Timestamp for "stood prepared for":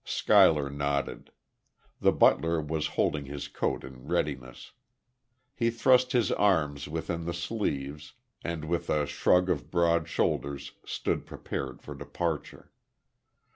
10.83-11.93